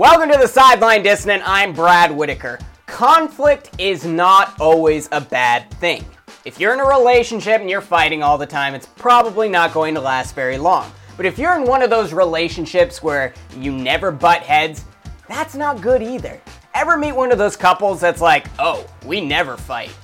Welcome 0.00 0.30
to 0.30 0.38
the 0.38 0.48
Sideline 0.48 1.02
Dissonant. 1.02 1.42
I'm 1.44 1.74
Brad 1.74 2.10
Whitaker. 2.10 2.58
Conflict 2.86 3.70
is 3.78 4.06
not 4.06 4.58
always 4.58 5.10
a 5.12 5.20
bad 5.20 5.70
thing. 5.72 6.06
If 6.46 6.58
you're 6.58 6.72
in 6.72 6.80
a 6.80 6.86
relationship 6.86 7.60
and 7.60 7.68
you're 7.68 7.82
fighting 7.82 8.22
all 8.22 8.38
the 8.38 8.46
time, 8.46 8.74
it's 8.74 8.86
probably 8.86 9.46
not 9.46 9.74
going 9.74 9.94
to 9.94 10.00
last 10.00 10.34
very 10.34 10.56
long. 10.56 10.90
But 11.18 11.26
if 11.26 11.38
you're 11.38 11.54
in 11.54 11.66
one 11.66 11.82
of 11.82 11.90
those 11.90 12.14
relationships 12.14 13.02
where 13.02 13.34
you 13.58 13.72
never 13.72 14.10
butt 14.10 14.40
heads, 14.40 14.86
that's 15.28 15.54
not 15.54 15.82
good 15.82 16.02
either. 16.02 16.40
Ever 16.72 16.96
meet 16.96 17.12
one 17.12 17.30
of 17.30 17.36
those 17.36 17.54
couples 17.54 18.00
that's 18.00 18.22
like, 18.22 18.46
oh, 18.58 18.86
we 19.04 19.20
never 19.20 19.58
fight? 19.58 19.94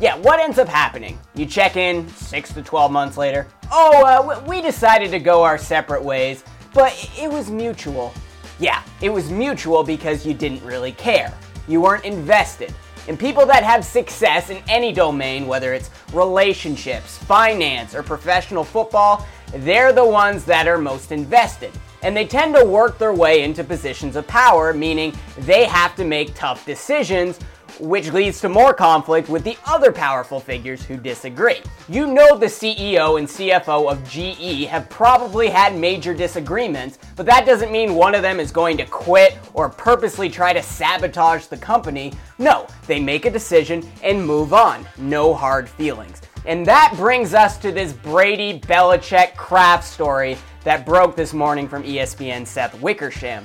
Yeah, 0.00 0.16
what 0.16 0.40
ends 0.40 0.56
up 0.56 0.66
happening? 0.66 1.18
You 1.34 1.44
check 1.44 1.76
in 1.76 2.08
6 2.08 2.54
to 2.54 2.62
12 2.62 2.90
months 2.90 3.18
later. 3.18 3.46
Oh, 3.70 4.02
uh, 4.02 4.42
we 4.46 4.62
decided 4.62 5.10
to 5.10 5.18
go 5.18 5.42
our 5.42 5.58
separate 5.58 6.02
ways, 6.02 6.42
but 6.72 6.96
it 7.18 7.30
was 7.30 7.50
mutual. 7.50 8.14
Yeah, 8.62 8.84
it 9.00 9.10
was 9.10 9.28
mutual 9.28 9.82
because 9.82 10.24
you 10.24 10.34
didn't 10.34 10.64
really 10.64 10.92
care. 10.92 11.34
You 11.66 11.80
weren't 11.80 12.04
invested. 12.04 12.72
And 13.08 13.18
people 13.18 13.44
that 13.46 13.64
have 13.64 13.84
success 13.84 14.50
in 14.50 14.62
any 14.68 14.92
domain, 14.92 15.48
whether 15.48 15.74
it's 15.74 15.90
relationships, 16.12 17.18
finance, 17.18 17.92
or 17.92 18.04
professional 18.04 18.62
football, 18.62 19.26
they're 19.52 19.92
the 19.92 20.06
ones 20.06 20.44
that 20.44 20.68
are 20.68 20.78
most 20.78 21.10
invested. 21.10 21.72
And 22.04 22.16
they 22.16 22.24
tend 22.24 22.54
to 22.54 22.64
work 22.64 22.98
their 22.98 23.12
way 23.12 23.42
into 23.42 23.64
positions 23.64 24.14
of 24.14 24.28
power, 24.28 24.72
meaning 24.72 25.12
they 25.38 25.64
have 25.64 25.96
to 25.96 26.04
make 26.04 26.32
tough 26.36 26.64
decisions 26.64 27.40
which 27.82 28.12
leads 28.12 28.40
to 28.40 28.48
more 28.48 28.72
conflict 28.72 29.28
with 29.28 29.42
the 29.42 29.58
other 29.66 29.90
powerful 29.90 30.38
figures 30.38 30.84
who 30.84 30.96
disagree. 30.96 31.60
You 31.88 32.06
know 32.06 32.38
the 32.38 32.46
CEO 32.46 33.18
and 33.18 33.26
CFO 33.26 33.90
of 33.90 34.08
GE 34.08 34.68
have 34.68 34.88
probably 34.88 35.48
had 35.48 35.76
major 35.76 36.14
disagreements, 36.14 37.00
but 37.16 37.26
that 37.26 37.44
doesn't 37.44 37.72
mean 37.72 37.96
one 37.96 38.14
of 38.14 38.22
them 38.22 38.38
is 38.38 38.52
going 38.52 38.76
to 38.76 38.86
quit 38.86 39.36
or 39.52 39.68
purposely 39.68 40.30
try 40.30 40.52
to 40.52 40.62
sabotage 40.62 41.46
the 41.46 41.56
company. 41.56 42.12
No, 42.38 42.68
they 42.86 43.00
make 43.00 43.26
a 43.26 43.30
decision 43.30 43.82
and 44.04 44.24
move 44.24 44.52
on. 44.52 44.86
No 44.96 45.34
hard 45.34 45.68
feelings. 45.68 46.22
And 46.46 46.64
that 46.66 46.94
brings 46.96 47.34
us 47.34 47.58
to 47.58 47.72
this 47.72 47.92
Brady 47.92 48.60
Belichick 48.60 49.34
Kraft 49.34 49.84
story 49.84 50.38
that 50.62 50.86
broke 50.86 51.16
this 51.16 51.34
morning 51.34 51.68
from 51.68 51.82
ESPN 51.82 52.46
Seth 52.46 52.80
Wickersham. 52.80 53.42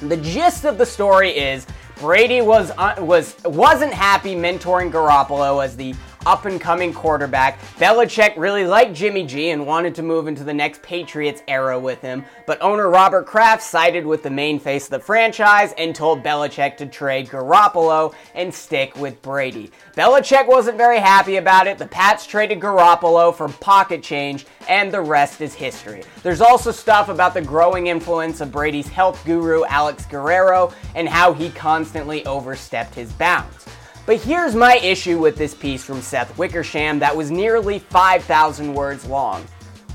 The 0.00 0.16
gist 0.18 0.64
of 0.64 0.78
the 0.78 0.86
story 0.86 1.30
is 1.30 1.66
Brady 2.00 2.40
was 2.40 2.70
uh, 2.78 2.94
was 2.98 3.36
wasn't 3.44 3.92
happy 3.92 4.34
mentoring 4.34 4.90
Garoppolo 4.90 5.62
as 5.62 5.76
the 5.76 5.94
up 6.26 6.44
and 6.44 6.60
coming 6.60 6.92
quarterback. 6.92 7.60
Belichick 7.76 8.34
really 8.36 8.66
liked 8.66 8.94
Jimmy 8.94 9.24
G 9.24 9.50
and 9.50 9.66
wanted 9.66 9.94
to 9.94 10.02
move 10.02 10.26
into 10.26 10.44
the 10.44 10.54
next 10.54 10.82
Patriots 10.82 11.42
era 11.48 11.78
with 11.78 12.00
him, 12.00 12.24
but 12.46 12.60
owner 12.60 12.88
Robert 12.88 13.26
Kraft 13.26 13.62
sided 13.62 14.04
with 14.04 14.22
the 14.22 14.30
main 14.30 14.58
face 14.58 14.84
of 14.84 14.90
the 14.90 15.00
franchise 15.00 15.72
and 15.78 15.94
told 15.94 16.22
Belichick 16.22 16.76
to 16.76 16.86
trade 16.86 17.28
Garoppolo 17.28 18.14
and 18.34 18.52
stick 18.52 18.96
with 18.96 19.20
Brady. 19.22 19.70
Belichick 19.96 20.46
wasn't 20.46 20.76
very 20.76 20.98
happy 20.98 21.36
about 21.36 21.66
it. 21.66 21.78
The 21.78 21.86
Pats 21.86 22.26
traded 22.26 22.60
Garoppolo 22.60 23.34
for 23.34 23.48
pocket 23.48 24.02
change, 24.02 24.46
and 24.68 24.92
the 24.92 25.00
rest 25.00 25.40
is 25.40 25.54
history. 25.54 26.02
There's 26.22 26.40
also 26.40 26.70
stuff 26.70 27.08
about 27.08 27.34
the 27.34 27.42
growing 27.42 27.86
influence 27.88 28.40
of 28.40 28.52
Brady's 28.52 28.88
health 28.88 29.24
guru 29.24 29.64
Alex 29.64 30.06
Guerrero 30.06 30.72
and 30.94 31.08
how 31.08 31.32
he 31.32 31.50
constantly 31.50 32.24
overstepped 32.26 32.94
his 32.94 33.12
bounds. 33.12 33.66
But 34.06 34.20
here's 34.20 34.54
my 34.54 34.76
issue 34.76 35.18
with 35.18 35.36
this 35.36 35.54
piece 35.54 35.84
from 35.84 36.00
Seth 36.00 36.36
Wickersham 36.36 36.98
that 36.98 37.16
was 37.16 37.30
nearly 37.30 37.78
5,000 37.78 38.74
words 38.74 39.04
long. 39.06 39.44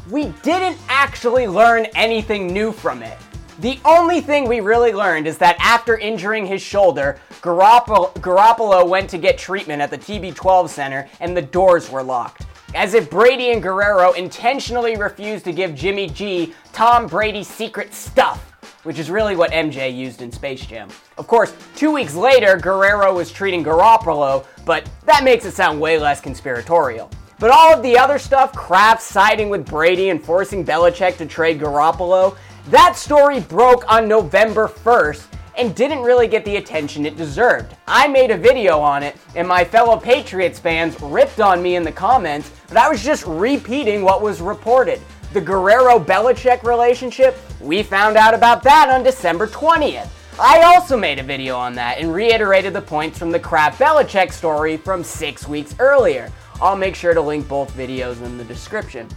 We 0.09 0.29
didn't 0.43 0.77
actually 0.87 1.47
learn 1.47 1.85
anything 1.95 2.47
new 2.47 2.71
from 2.71 3.01
it. 3.01 3.17
The 3.59 3.79
only 3.85 4.21
thing 4.21 4.47
we 4.47 4.59
really 4.59 4.93
learned 4.93 5.27
is 5.27 5.37
that 5.39 5.55
after 5.59 5.97
injuring 5.97 6.45
his 6.45 6.61
shoulder, 6.61 7.19
Garoppolo, 7.41 8.13
Garoppolo 8.15 8.87
went 8.87 9.09
to 9.09 9.17
get 9.17 9.37
treatment 9.37 9.81
at 9.81 9.89
the 9.89 9.97
TB12 9.97 10.69
Center 10.69 11.09
and 11.19 11.35
the 11.35 11.41
doors 11.41 11.89
were 11.89 12.03
locked. 12.03 12.45
As 12.75 12.93
if 12.93 13.09
Brady 13.09 13.51
and 13.51 13.63
Guerrero 13.63 14.11
intentionally 14.11 14.97
refused 14.97 15.45
to 15.45 15.53
give 15.53 15.73
Jimmy 15.73 16.09
G 16.09 16.53
Tom 16.73 17.07
Brady's 17.07 17.47
secret 17.47 17.93
stuff 17.93 18.54
which 18.85 18.99
is 18.99 19.09
really 19.09 19.35
what 19.35 19.51
MJ 19.51 19.93
used 19.93 20.21
in 20.21 20.31
Space 20.31 20.65
Jam. 20.65 20.89
Of 21.17 21.27
course, 21.27 21.53
two 21.75 21.91
weeks 21.91 22.13
later, 22.13 22.55
Guerrero 22.55 23.13
was 23.13 23.31
treating 23.31 23.63
Garoppolo, 23.63 24.45
but 24.63 24.87
that 25.05 25.23
makes 25.23 25.43
it 25.43 25.53
sound 25.53 25.81
way 25.81 25.97
less 25.97 26.21
conspiratorial. 26.21 27.09
But 27.39 27.49
all 27.51 27.73
of 27.73 27.81
the 27.81 27.97
other 27.97 28.19
stuff, 28.19 28.53
Kraft 28.53 29.01
siding 29.01 29.49
with 29.49 29.65
Brady 29.65 30.09
and 30.09 30.23
forcing 30.23 30.63
Belichick 30.63 31.17
to 31.17 31.25
trade 31.25 31.59
Garoppolo, 31.59 32.37
that 32.69 32.95
story 32.95 33.39
broke 33.41 33.91
on 33.91 34.07
November 34.07 34.67
1st 34.67 35.25
and 35.57 35.75
didn't 35.75 36.01
really 36.01 36.27
get 36.27 36.45
the 36.45 36.57
attention 36.57 37.05
it 37.05 37.17
deserved. 37.17 37.75
I 37.87 38.07
made 38.07 38.29
a 38.29 38.37
video 38.37 38.79
on 38.79 39.03
it, 39.03 39.15
and 39.35 39.47
my 39.47 39.63
fellow 39.63 39.97
Patriots 39.97 40.59
fans 40.59 40.99
ripped 41.01 41.39
on 41.39 41.61
me 41.61 41.75
in 41.75 41.83
the 41.83 41.91
comments, 41.91 42.51
but 42.67 42.77
I 42.77 42.89
was 42.89 43.03
just 43.03 43.25
repeating 43.25 44.03
what 44.03 44.21
was 44.21 44.41
reported. 44.41 45.01
The 45.35 45.41
Guerrero 45.41 45.99
Belichick 45.99 46.63
relationship, 46.63 47.37
we 47.59 47.83
found 47.83 48.15
out 48.15 48.33
about 48.33 48.63
that 48.63 48.87
on 48.87 49.03
December 49.03 49.47
20th. 49.47 50.07
I 50.39 50.61
also 50.61 50.95
made 50.95 51.19
a 51.19 51.23
video 51.23 51.57
on 51.57 51.75
that 51.75 51.99
and 51.99 52.13
reiterated 52.13 52.71
the 52.71 52.81
points 52.81 53.19
from 53.19 53.31
the 53.31 53.39
Kraft 53.41 53.77
Belichick 53.77 54.31
story 54.31 54.77
from 54.77 55.03
six 55.03 55.45
weeks 55.45 55.75
earlier. 55.77 56.31
I'll 56.61 56.77
make 56.77 56.95
sure 56.95 57.13
to 57.13 57.19
link 57.19 57.49
both 57.49 57.75
videos 57.75 58.23
in 58.23 58.37
the 58.37 58.45
description. 58.45 59.09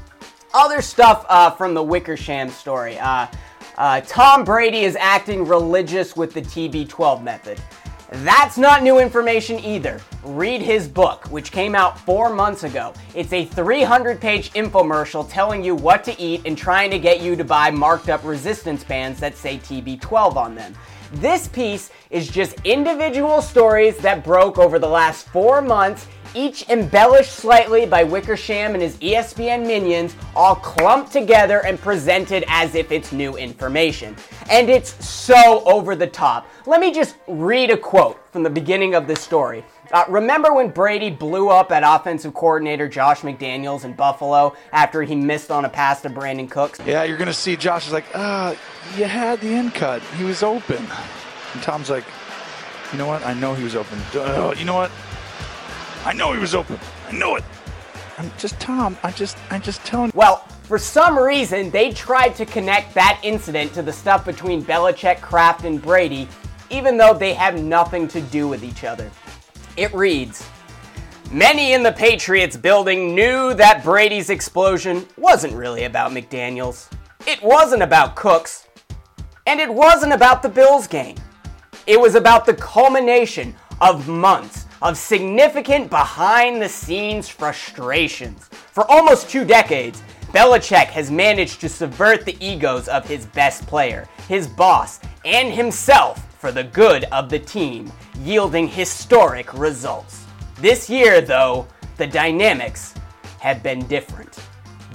Other 0.53 0.83
stuff 0.83 1.25
uh, 1.29 1.53
from 1.53 1.73
the 1.73 1.85
Wickersham 1.85 2.49
story. 2.49 2.99
Uh, 2.99 3.29
uh, 3.77 4.01
Tom 4.01 4.43
Brady 4.43 4.81
is 4.81 4.97
acting 4.97 5.47
religious 5.47 6.17
with 6.17 6.35
the 6.35 6.43
TB12 6.43 7.23
method. 7.23 7.63
That's 8.11 8.57
not 8.57 8.83
new 8.83 8.99
information 9.01 9.59
either. 9.61 10.01
Read 10.25 10.63
his 10.63 10.89
book, 10.89 11.27
which 11.27 11.53
came 11.53 11.75
out 11.75 12.01
four 12.01 12.31
months 12.31 12.65
ago. 12.65 12.95
It's 13.15 13.35
a 13.35 13.45
300 13.45 14.19
page 14.19 14.51
infomercial 14.55 15.31
telling 15.31 15.63
you 15.63 15.75
what 15.75 16.05
to 16.05 16.19
eat 16.19 16.41
and 16.47 16.57
trying 16.57 16.91
to 16.91 16.99
get 16.99 17.21
you 17.21 17.37
to 17.37 17.45
buy 17.45 17.71
marked 17.71 18.09
up 18.09 18.25
resistance 18.25 18.83
bands 18.83 19.21
that 19.21 19.37
say 19.37 19.59
TB12 19.59 20.37
on 20.37 20.55
them. 20.55 20.75
This 21.13 21.49
piece 21.49 21.91
is 22.09 22.29
just 22.29 22.57
individual 22.65 23.43
stories 23.43 23.99
that 23.99 24.25
broke 24.25 24.59
over 24.59 24.79
the 24.79 24.89
last 24.89 25.27
four 25.29 25.61
months 25.61 26.07
each 26.35 26.69
embellished 26.69 27.33
slightly 27.33 27.87
by 27.87 28.05
Wickersham 28.05 28.75
and 28.75 28.83
his 28.83 28.97
ESPN 28.97 29.67
minions, 29.67 30.17
all 30.35 30.57
clumped 30.57 31.13
together 31.13 31.65
and 31.65 31.81
presented 31.81 32.45
as 32.49 32.75
if 32.75 32.93
it's 32.93 33.13
new 33.13 33.37
information. 33.37 34.17
And 34.51 34.71
it's 34.71 35.05
so 35.07 35.63
over 35.65 35.97
the 35.97 36.07
top. 36.07 36.47
Let 36.67 36.81
me 36.81 36.93
just 36.93 37.17
read 37.27 37.71
a 37.71 37.77
quote 37.77 38.19
from 38.33 38.43
the 38.43 38.51
beginning 38.51 38.95
of 38.95 39.07
this 39.07 39.21
story. 39.21 39.65
Uh, 39.91 40.05
remember 40.09 40.53
when 40.53 40.69
Brady 40.69 41.11
blew 41.11 41.49
up 41.49 41.73
at 41.73 41.83
offensive 41.83 42.35
coordinator 42.35 42.89
Josh 42.89 43.21
McDaniels 43.21 43.85
in 43.85 43.95
Buffalo 43.95 44.55
after 44.73 45.03
he 45.03 45.15
missed 45.15 45.51
on 45.51 45.65
a 45.65 45.69
pass 45.69 46.03
to 46.03 46.11
Brandin 46.11 46.51
Cooks? 46.51 46.79
Yeah, 46.85 47.05
you're 47.05 47.17
going 47.17 47.29
to 47.29 47.33
see 47.33 47.57
Josh 47.57 47.87
is 47.87 47.93
like, 47.93 48.05
uh, 48.15 48.55
you 48.97 49.05
had 49.05 49.41
the 49.41 49.49
end 49.49 49.75
cut. 49.75 50.03
He 50.17 50.25
was 50.25 50.43
open. 50.43 50.87
And 51.55 51.63
Tom's 51.63 51.89
like, 51.89 52.05
you 52.93 52.99
know 52.99 53.07
what? 53.07 53.25
I 53.25 53.35
know 53.35 53.55
he 53.55 53.65
was 53.65 53.77
open. 53.77 53.99
Uh, 54.15 54.55
you 54.57 54.65
know 54.65 54.75
what? 54.75 54.91
I 56.09 56.15
know 56.15 56.33
he 56.33 56.39
was 56.39 56.55
open. 56.55 56.81
I 57.07 57.13
know 57.13 57.37
it. 57.37 57.45
I'm 58.17 58.33
just 58.39 58.59
Tom. 58.59 58.97
I 59.03 59.11
just 59.11 59.37
I 59.51 59.59
just 59.59 59.85
telling. 59.85 60.11
Well, 60.15 60.39
for 60.63 60.79
some 60.79 61.19
reason, 61.19 61.71
they 61.71 61.93
tried 61.93 62.35
to 62.37 62.47
connect 62.47 62.95
that 62.95 63.21
incident 63.23 63.75
to 63.75 63.83
the 63.83 63.93
stuff 63.93 64.25
between 64.25 64.65
Belichick, 64.65 65.21
Kraft, 65.21 65.67
and 65.67 65.83
Brady, 65.83 66.27
even 66.71 66.97
though 66.97 67.13
they 67.13 67.35
have 67.35 67.63
nothing 67.63 68.09
to 68.09 68.23
do 68.23 68.49
with 68.49 68.65
each 68.65 68.85
other. 68.85 69.11
It 69.77 69.93
reads. 69.93 70.49
Many 71.31 71.75
in 71.75 71.83
the 71.83 71.93
Patriots 71.93 72.57
building 72.57 73.15
knew 73.15 73.53
that 73.53 73.85
Brady's 73.85 74.31
explosion 74.31 75.07
wasn't 75.19 75.53
really 75.53 75.85
about 75.85 76.13
McDaniels. 76.13 76.91
It 77.27 77.43
wasn't 77.43 77.83
about 77.83 78.17
Cooks. 78.17 78.67
And 79.47 79.61
it 79.61 79.73
wasn't 79.73 80.15
about 80.15 80.43
the 80.43 80.49
Bills 80.49 80.87
game. 80.87 81.17
It 81.87 82.01
was 82.01 82.15
about 82.15 82.47
the 82.47 82.55
culmination 82.55 83.55
of 83.83 84.09
months 84.09 84.65
of 84.83 84.97
significant 84.97 85.91
behind 85.91 86.61
the 86.61 86.69
scenes 86.69 87.29
frustrations. 87.29 88.49
For 88.73 88.89
almost 88.91 89.29
two 89.29 89.45
decades, 89.45 90.03
Belichick 90.33 90.87
has 90.89 91.11
managed 91.11 91.61
to 91.63 91.69
subvert 91.69 92.25
the 92.25 92.37
egos 92.45 92.87
of 92.89 93.07
his 93.07 93.27
best 93.27 93.67
player, 93.67 94.07
his 94.29 94.47
boss, 94.47 95.01
and 95.25 95.53
himself 95.53 96.25
for 96.39 96.53
the 96.53 96.65
good 96.65 97.05
of 97.05 97.29
the 97.31 97.39
team, 97.39 97.91
yielding 98.21 98.69
historic 98.69 99.53
results. 99.55 100.25
This 100.57 100.91
year, 100.91 101.21
though, 101.21 101.67
the 101.97 102.07
dynamics 102.07 102.95
have 103.41 103.63
been 103.63 103.87
different. 103.87 104.39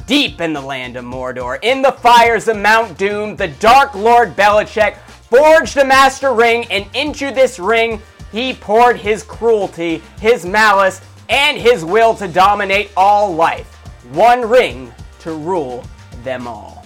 Deep 0.05 0.39
in 0.39 0.53
the 0.53 0.61
land 0.61 0.97
of 0.97 1.05
Mordor, 1.05 1.57
in 1.61 1.81
the 1.81 1.91
fires 1.91 2.47
of 2.47 2.57
Mount 2.57 2.97
Doom, 2.97 3.35
the 3.35 3.47
Dark 3.47 3.95
Lord 3.95 4.35
Belichick 4.35 4.97
forged 4.97 5.77
a 5.77 5.85
master 5.85 6.33
ring, 6.33 6.65
and 6.69 6.85
into 6.93 7.31
this 7.31 7.57
ring 7.57 8.01
he 8.33 8.53
poured 8.53 8.97
his 8.97 9.23
cruelty, 9.23 10.01
his 10.19 10.45
malice, 10.45 10.99
and 11.29 11.55
his 11.57 11.85
will 11.85 12.15
to 12.15 12.27
dominate 12.27 12.91
all 12.97 13.33
life. 13.33 13.67
One 14.11 14.41
ring 14.41 14.91
to 15.19 15.33
rule 15.33 15.85
them 16.23 16.47
all. 16.47 16.85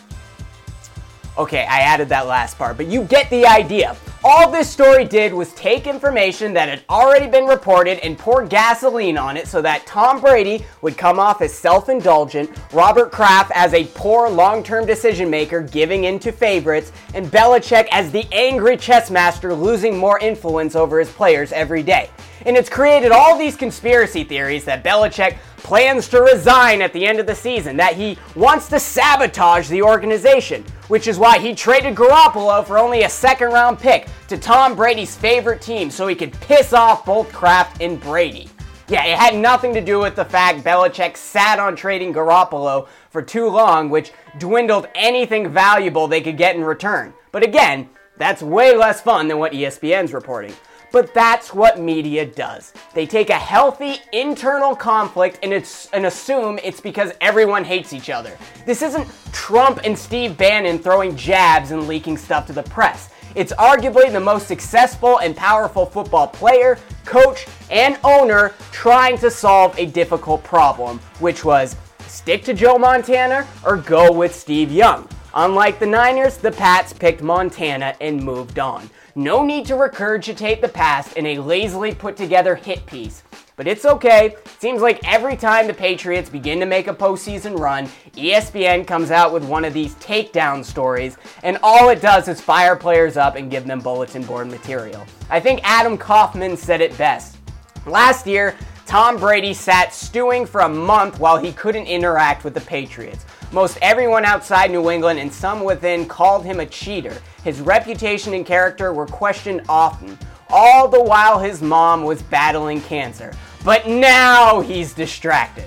Okay, 1.38 1.66
I 1.66 1.80
added 1.80 2.10
that 2.10 2.28
last 2.28 2.58
part, 2.58 2.78
but 2.78 2.88
you 2.88 3.04
get 3.04 3.30
the 3.30 3.46
idea. 3.46 3.96
All 4.24 4.50
this 4.50 4.70
story 4.70 5.06
did 5.06 5.32
was 5.32 5.54
take 5.54 5.86
information 5.86 6.52
that 6.54 6.70
had 6.70 6.84
already 6.90 7.28
been 7.28 7.46
reported 7.46 8.00
and 8.00 8.18
pour 8.18 8.44
gasoline 8.44 9.18
on 9.18 9.38
it 9.38 9.48
so 9.48 9.62
that 9.62 9.86
Tom 9.86 10.20
Brady 10.20 10.66
would 10.82 10.98
come 10.98 11.20
off 11.20 11.42
as 11.42 11.54
self 11.54 11.88
indulgent, 11.88 12.50
Robert 12.74 13.12
Kraft 13.12 13.52
as 13.54 13.74
a 13.74 13.86
poor 13.94 14.28
long 14.28 14.64
term 14.64 14.88
decision 14.88 15.30
maker 15.30 15.62
giving 15.62 16.06
in 16.06 16.18
to 16.20 16.32
favorites, 16.32 16.92
and 17.14 17.28
Belichick 17.28 17.88
as 17.92 18.12
the 18.12 18.26
angry 18.32 18.76
chess 18.76 19.12
master 19.12 19.54
losing 19.54 19.96
more 19.96 20.20
influence 20.20 20.76
over 20.76 21.00
his 21.00 21.12
players 21.12 21.52
every 21.52 21.84
day. 21.84 22.10
And 22.46 22.58
it's 22.58 22.70
created 22.70 23.12
all 23.12 23.38
these 23.38 23.56
conspiracy 23.56 24.24
theories 24.24 24.66
that 24.66 24.84
Belichick 24.84 25.38
plans 25.58 26.08
to 26.10 26.22
resign 26.22 26.82
at 26.82 26.94
the 26.94 27.06
end 27.06 27.20
of 27.20 27.28
the 27.28 27.36
season, 27.36 27.78
that 27.78 27.96
he 27.96 28.18
wants 28.36 28.68
to 28.70 28.80
sabotage 28.80 29.68
the 29.68 29.82
organization, 29.82 30.66
which 30.88 31.08
is 31.08 31.20
why 31.20 31.40
he 31.40 31.54
traded 31.54 31.96
Garoppolo 31.96 32.66
for 32.66 32.78
only 32.78 33.04
a 33.04 33.10
second 33.10 33.50
round 33.50 33.80
pick 33.80 34.08
to 34.28 34.38
Tom 34.38 34.76
Brady's 34.76 35.16
favorite 35.16 35.62
team 35.62 35.90
so 35.92 36.08
he 36.08 36.16
could 36.16 36.34
piss 36.42 36.74
off 36.74 37.06
both 37.06 37.32
Kraft 37.32 37.82
and 37.82 38.00
Brady. 38.00 38.50
Yeah, 38.90 39.06
it 39.06 39.18
had 39.18 39.36
nothing 39.36 39.74
to 39.74 39.82
do 39.82 40.00
with 40.00 40.16
the 40.16 40.24
fact 40.24 40.64
Belichick 40.64 41.18
sat 41.18 41.60
on 41.60 41.76
trading 41.76 42.14
Garoppolo 42.14 42.88
for 43.10 43.22
too 43.22 43.50
long, 43.50 43.90
which 43.90 44.14
dwindled 44.38 44.88
anything 44.96 45.50
valuable 45.50 46.08
they 46.08 46.22
could 46.22 46.38
get 46.38 46.56
in 46.56 46.64
return. 46.64 47.14
But 47.34 47.44
again, 47.44 47.90
that's 48.16 48.42
way 48.42 48.76
less 48.76 49.02
fun 49.02 49.28
than 49.28 49.40
what 49.40 49.52
ESPN's 49.52 50.14
reporting. 50.14 50.54
But 50.92 51.14
that's 51.14 51.54
what 51.54 51.80
media 51.80 52.26
does. 52.26 52.74
They 52.94 53.06
take 53.06 53.30
a 53.30 53.34
healthy 53.34 53.98
internal 54.14 54.76
conflict 54.76 55.40
and, 55.44 55.54
and, 55.54 56.06
assume 56.06 56.60
it's 56.64 56.80
because 56.80 57.12
everyone 57.22 57.64
hates 57.64 57.94
each 57.94 58.10
other. 58.10 58.38
This 58.66 58.82
isn't 58.82 59.08
Trump 59.32 59.82
and 59.84 59.98
Steve 59.98 60.38
Bannon 60.38 60.80
throwing 60.80 61.16
jabs 61.16 61.72
and 61.72 61.88
leaking 61.88 62.18
stuff 62.18 62.48
to 62.48 62.54
the 62.54 62.64
press. 62.64 63.10
It's 63.36 63.54
arguably 63.54 64.12
the 64.12 64.20
most 64.20 64.48
successful 64.48 65.20
and 65.20 65.36
powerful 65.36 65.86
football 65.86 66.28
player, 66.28 66.80
coach, 67.06 67.46
and 67.70 68.00
owner 68.04 68.54
trying 68.72 69.18
to 69.20 69.30
solve 69.30 69.78
a 69.78 69.86
difficult 69.86 70.44
problem, 70.44 71.00
which 71.20 71.44
was 71.46 71.76
stick 72.08 72.44
to 72.46 72.54
Joe 72.54 72.78
Montana 72.78 73.46
or 73.66 73.78
go 73.78 74.12
with 74.12 74.34
Steve 74.34 74.72
Young. 74.72 75.08
Unlike 75.40 75.78
the 75.78 75.86
Niners, 75.86 76.38
the 76.38 76.52
Pats 76.52 76.94
picked 76.94 77.22
Montana 77.22 77.96
and 78.02 78.24
moved 78.24 78.58
on. 78.58 78.90
No 79.14 79.46
need 79.46 79.68
to 79.68 79.76
regurgitate 79.76 80.62
the 80.62 80.68
past 80.68 81.16
in 81.16 81.28
a 81.28 81.38
lazily 81.38 81.94
put 81.94 82.18
together 82.18 82.56
hit 82.56 82.84
piece. 82.88 83.22
But 83.56 83.68
it's 83.68 83.86
okay. 83.86 84.36
Seems 84.58 84.82
like 84.82 85.08
every 85.08 85.38
time 85.38 85.68
the 85.68 85.76
Patriots 85.76 86.28
begin 86.28 86.60
to 86.60 86.66
make 86.66 86.88
a 86.88 86.94
postseason 86.94 87.60
run, 87.60 87.86
ESPN 88.16 88.88
comes 88.88 89.12
out 89.12 89.32
with 89.32 89.44
one 89.44 89.64
of 89.64 89.76
these 89.76 89.94
takedown 89.98 90.66
stories, 90.66 91.20
and 91.44 91.60
all 91.62 91.90
it 91.90 92.02
does 92.02 92.28
is 92.28 92.42
fire 92.42 92.76
players 92.76 93.16
up 93.16 93.36
and 93.36 93.52
give 93.52 93.68
them 93.68 93.80
bulletin 93.80 94.24
board 94.24 94.48
material. 94.48 95.06
I 95.30 95.40
think 95.40 95.60
Adam 95.64 96.00
Kaufman 96.00 96.58
said 96.58 96.82
it 96.82 96.98
best. 96.98 97.38
Last 97.86 98.26
year, 98.26 98.56
Tom 98.88 99.18
Brady 99.18 99.54
sat 99.54 99.94
stewing 99.94 100.48
for 100.48 100.62
a 100.62 100.70
month 100.70 101.20
while 101.20 101.38
he 101.38 101.52
couldn't 101.52 101.86
interact 101.86 102.44
with 102.44 102.56
the 102.56 102.62
Patriots. 102.62 103.26
Most 103.52 103.78
everyone 103.82 104.26
outside 104.26 104.72
New 104.72 104.90
England 104.92 105.20
and 105.20 105.32
some 105.32 105.64
within 105.64 106.06
called 106.06 106.44
him 106.44 106.60
a 106.60 106.66
cheater. 106.66 107.16
His 107.46 107.62
reputation 107.62 108.34
and 108.34 108.46
character 108.46 108.92
were 108.92 109.06
questioned 109.06 109.62
often, 109.70 110.18
all 110.50 110.90
the 110.90 111.02
while 111.02 111.40
his 111.40 111.62
mom 111.62 112.04
was 112.04 112.22
battling 112.22 112.82
cancer. 112.82 113.34
But 113.64 113.88
now 113.88 114.60
he's 114.60 114.94
distracted. 114.94 115.66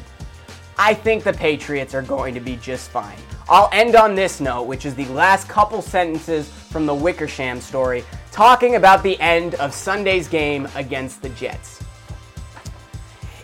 I 0.79 0.93
think 0.93 1.25
the 1.25 1.33
Patriots 1.33 1.95
are 1.95 2.03
going 2.03 2.35
to 2.35 2.41
be 2.41 2.57
just 2.57 2.91
fine. 2.91 3.19
I'll 3.49 3.71
end 3.73 3.97
on 3.97 4.15
this 4.15 4.41
note, 4.41 4.65
which 4.65 4.85
is 4.85 4.95
the 4.95 5.07
last 5.07 5.49
couple 5.49 5.81
sentences 5.81 6.51
from 6.51 6.85
the 6.85 6.95
Wickersham 6.95 7.61
story, 7.61 8.05
talking 8.31 8.77
about 8.77 9.03
the 9.03 9.19
end 9.21 9.55
of 9.55 9.75
Sunday's 9.75 10.29
game 10.29 10.69
against 10.75 11.23
the 11.23 11.31
Jets. 11.31 11.83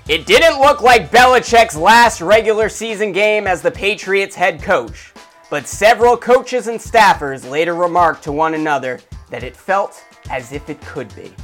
It 0.08 0.25
didn't 0.25 0.61
look 0.61 0.82
like 0.82 1.11
Belichick's 1.11 1.75
last 1.75 2.20
regular 2.20 2.69
season 2.69 3.11
game 3.11 3.49
as 3.49 3.61
the 3.61 3.73
Patriots 3.73 4.37
head 4.37 4.62
coach, 4.62 5.12
but 5.50 5.67
several 5.67 6.17
coaches 6.17 6.69
and 6.69 6.79
staffers 6.79 7.49
later 7.50 7.75
remarked 7.75 8.23
to 8.23 8.31
one 8.31 8.55
another 8.55 9.00
that 9.31 9.43
it 9.43 9.56
felt 9.56 10.05
as 10.31 10.53
if 10.53 10.70
it 10.70 10.81
could 10.82 11.12
be. 11.17 11.35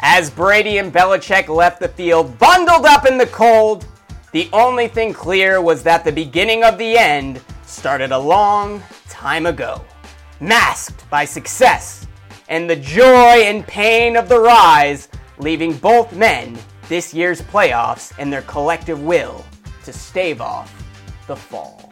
As 0.00 0.28
Brady 0.28 0.76
and 0.76 0.92
Belichick 0.92 1.48
left 1.48 1.80
the 1.80 1.88
field, 1.88 2.38
bundled 2.38 2.84
up 2.84 3.06
in 3.06 3.16
the 3.16 3.28
cold, 3.28 3.86
the 4.32 4.50
only 4.52 4.88
thing 4.88 5.14
clear 5.14 5.62
was 5.62 5.82
that 5.84 6.04
the 6.04 6.12
beginning 6.12 6.64
of 6.64 6.76
the 6.76 6.98
end 6.98 7.40
started 7.64 8.12
a 8.12 8.18
long 8.18 8.82
time 9.08 9.46
ago, 9.46 9.82
masked 10.38 11.08
by 11.08 11.24
success 11.24 12.06
and 12.50 12.68
the 12.68 12.76
joy 12.76 13.40
and 13.44 13.66
pain 13.66 14.16
of 14.18 14.28
the 14.28 14.38
rise, 14.38 15.08
leaving 15.38 15.72
both 15.78 16.12
men 16.12 16.58
this 16.88 17.12
year's 17.12 17.40
playoffs 17.40 18.12
and 18.18 18.32
their 18.32 18.42
collective 18.42 19.02
will 19.02 19.44
to 19.84 19.92
stave 19.92 20.40
off 20.40 20.72
the 21.26 21.36
fall. 21.36 21.85